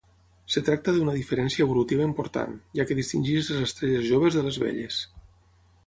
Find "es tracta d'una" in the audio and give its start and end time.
0.51-1.13